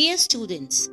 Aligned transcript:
Dear 0.00 0.16
students, 0.16 0.88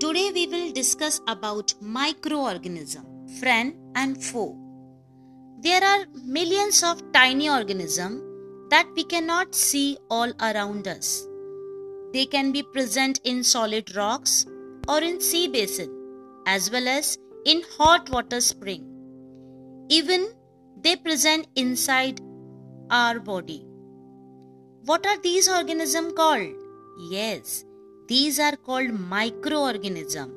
today 0.00 0.30
we 0.36 0.46
will 0.46 0.70
discuss 0.70 1.18
about 1.28 1.72
microorganism, 1.82 3.04
friend 3.38 3.74
and 3.94 4.22
foe. 4.22 4.58
There 5.60 5.82
are 5.82 6.04
millions 6.26 6.82
of 6.82 7.00
tiny 7.12 7.48
organisms 7.48 8.20
that 8.68 8.86
we 8.94 9.04
cannot 9.04 9.54
see 9.54 9.96
all 10.10 10.30
around 10.42 10.86
us. 10.88 11.26
They 12.12 12.26
can 12.26 12.52
be 12.52 12.62
present 12.62 13.18
in 13.24 13.42
solid 13.44 13.96
rocks 13.96 14.46
or 14.88 15.00
in 15.00 15.22
sea 15.22 15.48
basin 15.48 15.90
as 16.46 16.70
well 16.70 16.86
as 16.86 17.16
in 17.46 17.62
hot 17.78 18.10
water 18.10 18.42
spring. 18.42 18.82
Even 19.88 20.26
they 20.82 20.96
present 20.96 21.46
inside 21.56 22.20
our 22.90 23.20
body. 23.20 23.64
What 24.84 25.06
are 25.06 25.20
these 25.22 25.48
organisms 25.48 26.12
called? 26.12 26.52
Yes, 27.10 27.64
these 28.06 28.38
are 28.38 28.56
called 28.56 28.90
microorganisms. 28.90 30.32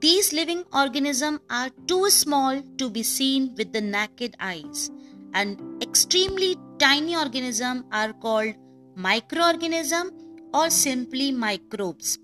These 0.00 0.32
living 0.32 0.62
organisms 0.72 1.40
are 1.50 1.70
too 1.88 2.08
small 2.08 2.62
to 2.78 2.88
be 2.88 3.02
seen 3.02 3.54
with 3.56 3.72
the 3.72 3.80
naked 3.80 4.36
eyes 4.38 4.90
and 5.34 5.82
extremely 5.82 6.56
tiny 6.78 7.16
organisms 7.16 7.82
are 7.90 8.12
called 8.12 8.54
microorganisms 8.94 10.12
or 10.54 10.70
simply 10.70 11.32
microbes. 11.32 12.18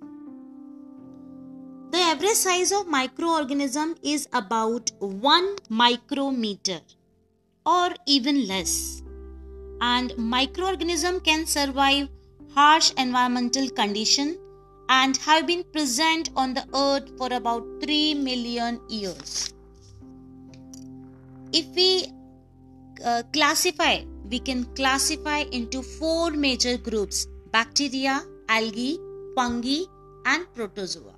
The 1.91 1.99
average 1.99 2.31
size 2.35 2.71
of 2.71 2.87
microorganism 2.87 3.97
is 4.03 4.29
about 4.33 4.93
1 5.01 5.57
micrometer 5.69 6.81
or 7.67 7.91
even 8.07 8.47
less. 8.47 9.03
And 9.81 10.11
microorganism 10.13 11.25
can 11.25 11.47
survive 11.47 12.09
harsh 12.55 12.93
environmental 12.97 13.69
condition 13.71 14.39
and 14.89 15.17
have 15.19 15.47
been 15.47 15.65
present 15.73 16.31
on 16.37 16.55
the 16.55 16.67
earth 16.75 17.11
for 17.19 17.33
about 17.33 17.65
3 17.81 18.15
million 18.15 18.81
years. 18.89 19.55
If 21.53 21.67
we 21.75 22.07
uh, 23.05 23.23
classify, 23.33 24.03
we 24.29 24.39
can 24.39 24.65
classify 24.75 25.45
into 25.53 25.83
four 25.83 26.31
major 26.31 26.77
groups 26.77 27.27
bacteria, 27.53 28.23
algae, 28.49 28.99
fungi, 29.37 29.85
and 30.27 30.47
protozoa. 30.55 31.15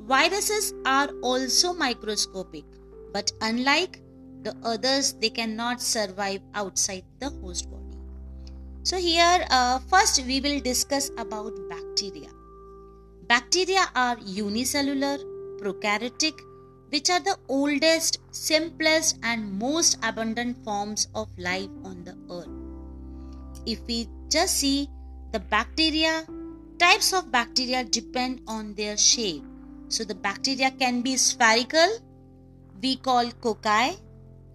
Viruses 0.00 0.74
are 0.84 1.10
also 1.22 1.72
microscopic, 1.72 2.64
but 3.12 3.30
unlike 3.42 4.00
the 4.42 4.56
others, 4.64 5.12
they 5.12 5.30
cannot 5.30 5.80
survive 5.80 6.40
outside 6.54 7.04
the 7.20 7.30
host 7.30 7.70
body. 7.70 7.98
So, 8.82 8.96
here 8.96 9.46
uh, 9.50 9.78
first 9.78 10.24
we 10.26 10.40
will 10.40 10.58
discuss 10.60 11.10
about 11.18 11.52
bacteria. 11.68 12.30
Bacteria 13.30 13.86
are 13.94 14.18
unicellular, 14.26 15.16
prokaryotic, 15.58 16.40
which 16.88 17.08
are 17.10 17.20
the 17.20 17.36
oldest, 17.48 18.18
simplest, 18.32 19.18
and 19.22 19.52
most 19.56 19.98
abundant 20.02 20.56
forms 20.64 21.06
of 21.14 21.28
life 21.38 21.70
on 21.84 22.02
the 22.02 22.16
earth. 22.28 22.48
If 23.66 23.86
we 23.86 24.08
just 24.28 24.56
see 24.56 24.88
the 25.30 25.38
bacteria, 25.38 26.26
types 26.80 27.12
of 27.12 27.30
bacteria 27.30 27.84
depend 27.84 28.40
on 28.48 28.74
their 28.74 28.96
shape. 28.96 29.44
So 29.86 30.02
the 30.02 30.16
bacteria 30.16 30.72
can 30.72 31.00
be 31.02 31.16
spherical, 31.16 31.88
we 32.82 32.96
call 32.96 33.26
cocci, 33.26 33.96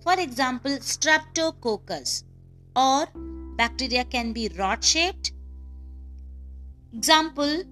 for 0.03 0.19
example, 0.19 0.71
streptococcus, 0.79 2.25
or 2.75 3.07
bacteria 3.55 4.03
can 4.03 4.33
be 4.33 4.49
rod 4.57 4.83
shaped. 4.83 5.31
Example, 6.91 7.63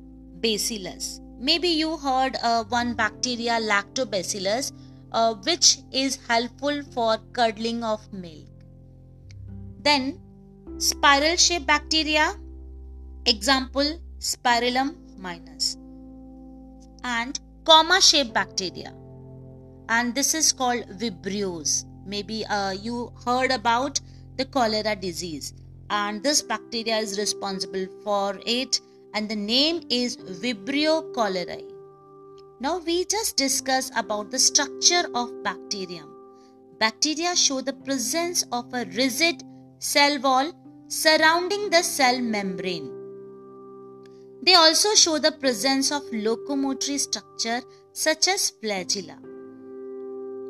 bacillus. 0.43 1.21
Maybe 1.39 1.69
you 1.69 1.97
heard 1.97 2.37
uh, 2.41 2.63
one 2.65 2.93
bacteria 2.93 3.59
lactobacillus 3.59 4.71
uh, 5.11 5.33
which 5.35 5.77
is 5.91 6.19
helpful 6.27 6.83
for 6.93 7.17
curdling 7.33 7.83
of 7.83 8.01
milk. 8.11 8.49
Then 9.81 10.19
spiral 10.77 11.35
shaped 11.35 11.67
bacteria 11.67 12.33
example 13.25 13.89
spirillum 14.19 14.95
minus 15.17 15.77
and 17.03 17.39
comma 17.63 17.99
shaped 18.01 18.33
bacteria 18.33 18.93
and 19.89 20.15
this 20.15 20.33
is 20.33 20.51
called 20.51 20.83
vibrios 21.01 21.85
maybe 22.05 22.45
uh, 22.47 22.71
you 22.71 23.11
heard 23.25 23.51
about 23.51 24.01
the 24.37 24.45
cholera 24.45 24.95
disease 24.95 25.53
and 25.89 26.23
this 26.23 26.41
bacteria 26.41 26.97
is 26.97 27.17
responsible 27.19 27.85
for 28.03 28.39
it 28.45 28.79
and 29.13 29.29
the 29.29 29.35
name 29.35 29.81
is 29.89 30.17
Vibrio 30.17 31.13
cholerae. 31.13 31.69
Now 32.59 32.79
we 32.79 33.05
just 33.05 33.37
discuss 33.37 33.91
about 33.95 34.31
the 34.31 34.39
structure 34.39 35.03
of 35.13 35.43
bacterium. 35.43 36.09
Bacteria 36.79 37.35
show 37.35 37.61
the 37.61 37.73
presence 37.73 38.43
of 38.51 38.73
a 38.73 38.85
rigid 38.85 39.43
cell 39.79 40.19
wall 40.19 40.51
surrounding 40.87 41.69
the 41.69 41.83
cell 41.83 42.19
membrane. 42.19 42.89
They 44.41 44.55
also 44.55 44.95
show 44.95 45.19
the 45.19 45.31
presence 45.31 45.91
of 45.91 46.03
locomotory 46.11 46.99
structure 46.99 47.61
such 47.93 48.27
as 48.27 48.51
flagella. 48.61 49.17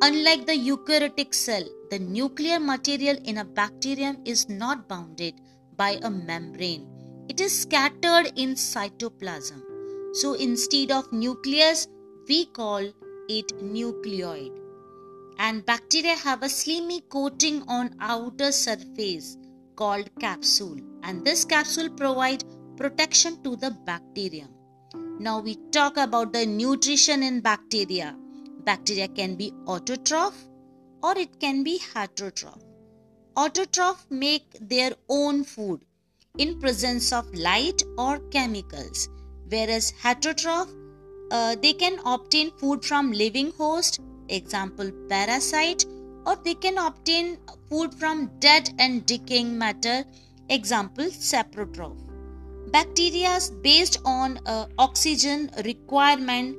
Unlike 0.01 0.47
the 0.47 0.53
eukaryotic 0.53 1.33
cell, 1.33 1.63
the 1.89 1.99
nuclear 1.99 2.59
material 2.59 3.17
in 3.25 3.37
a 3.37 3.45
bacterium 3.45 4.17
is 4.25 4.49
not 4.49 4.87
bounded 4.87 5.35
by 5.75 5.99
a 6.01 6.09
membrane 6.09 6.87
it 7.29 7.39
is 7.39 7.61
scattered 7.61 8.31
in 8.35 8.55
cytoplasm. 8.55 9.61
So 10.13 10.33
instead 10.33 10.91
of 10.91 11.11
nucleus, 11.11 11.87
we 12.27 12.45
call 12.45 12.91
it 13.29 13.47
nucleoid. 13.63 14.59
And 15.39 15.65
bacteria 15.65 16.15
have 16.15 16.43
a 16.43 16.49
slimy 16.49 17.01
coating 17.01 17.63
on 17.67 17.95
outer 17.99 18.51
surface 18.51 19.37
called 19.75 20.09
capsule 20.19 20.77
and 21.01 21.25
this 21.25 21.43
capsule 21.43 21.89
provide 21.89 22.43
protection 22.77 23.41
to 23.43 23.55
the 23.55 23.71
bacterium. 23.85 24.49
Now 25.19 25.39
we 25.39 25.55
talk 25.71 25.97
about 25.97 26.33
the 26.33 26.45
nutrition 26.45 27.23
in 27.23 27.41
bacteria. 27.41 28.15
Bacteria 28.63 29.07
can 29.07 29.35
be 29.35 29.51
autotroph 29.65 30.35
or 31.01 31.17
it 31.17 31.39
can 31.39 31.63
be 31.63 31.79
heterotroph. 31.79 32.61
Autotroph 33.35 34.05
make 34.11 34.55
their 34.61 34.91
own 35.09 35.43
food 35.43 35.81
in 36.39 36.59
presence 36.59 37.13
of 37.13 37.31
light 37.35 37.83
or 37.95 38.17
chemicals. 38.31 39.07
Whereas 39.49 39.93
heterotroph 40.01 40.69
uh, 41.29 41.55
they 41.61 41.73
can 41.73 41.99
obtain 42.07 42.49
food 42.57 42.83
from 42.83 43.11
living 43.11 43.51
host 43.51 43.99
example 44.29 44.89
parasite 45.09 45.85
or 46.25 46.35
they 46.43 46.55
can 46.55 46.79
obtain 46.79 47.37
food 47.69 47.93
from 47.93 48.31
dead 48.39 48.71
and 48.79 49.05
decaying 49.05 49.55
matter 49.55 50.03
example 50.49 51.05
saprotroph 51.05 51.99
bacteria 52.71 53.37
based 53.61 53.99
on 54.03 54.39
uh, 54.47 54.65
oxygen 54.79 55.51
requirement 55.63 56.57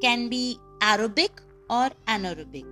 can 0.00 0.28
be 0.28 0.56
aerobic 0.80 1.30
or 1.68 1.90
anaerobic. 2.06 2.66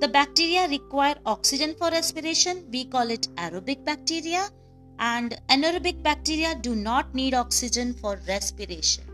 The 0.00 0.08
bacteria 0.08 0.68
require 0.68 1.14
oxygen 1.24 1.74
for 1.78 1.90
respiration. 1.90 2.66
We 2.70 2.84
call 2.84 3.10
it 3.10 3.28
aerobic 3.36 3.86
bacteria 3.86 4.50
and 4.98 5.38
anaerobic 5.48 6.02
bacteria 6.02 6.54
do 6.54 6.74
not 6.74 7.14
need 7.14 7.34
oxygen 7.34 7.94
for 7.94 8.20
respiration. 8.28 9.04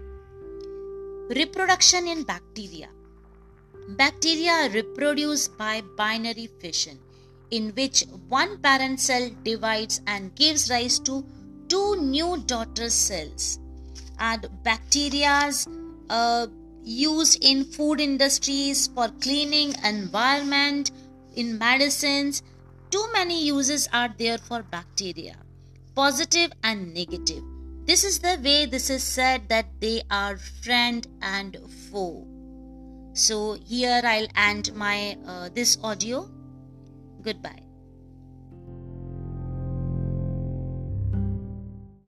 Reproduction 1.30 2.06
in 2.06 2.22
bacteria. 2.24 2.88
Bacteria 3.96 4.68
reproduce 4.72 5.48
by 5.48 5.82
binary 5.96 6.48
fission, 6.60 6.98
in 7.50 7.70
which 7.70 8.04
one 8.28 8.58
parent 8.58 9.00
cell 9.00 9.30
divides 9.42 10.00
and 10.06 10.34
gives 10.34 10.71
rise 10.71 10.98
to 11.00 11.24
two 11.68 11.97
new 11.97 12.36
daughter 12.47 12.91
cells. 12.91 13.59
And 14.18 14.48
bacteria's 14.62 15.66
uh, 16.09 16.47
used 16.84 17.42
in 17.42 17.65
food 17.65 18.00
industries 18.00 18.88
for 18.88 19.09
cleaning 19.21 19.74
environment, 19.84 20.91
in 21.36 21.59
medicines. 21.59 22.42
Too 22.91 23.06
many 23.12 23.44
uses 23.44 23.88
are 23.92 24.12
there 24.18 24.38
for 24.38 24.62
bacteria 24.65 25.36
positive 26.00 26.50
and 26.64 26.94
negative. 26.94 27.44
This 27.84 28.04
is 28.04 28.20
the 28.20 28.41
way 28.42 28.64
this 28.64 28.88
is 28.88 29.02
said 29.02 29.50
that 29.50 29.66
they 29.80 30.00
are 30.10 30.38
friend 30.64 31.06
and 31.20 31.58
foe. 31.92 32.26
So 33.12 33.58
here 33.66 34.00
I'll 34.02 34.32
end 34.34 34.72
my 34.74 35.18
uh, 35.26 35.50
this 35.54 35.76
audio. 35.82 36.26
Goodbye. 37.20 37.69